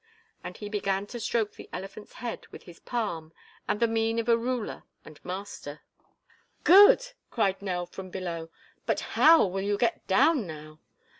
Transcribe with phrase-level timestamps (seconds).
[0.43, 3.33] And he began to stroke the elephant's head with his palm
[3.69, 5.81] with the mien of a ruler and master.
[6.63, 8.49] "Good!" cried Nell from below,
[8.87, 10.79] "but how will you get down now?"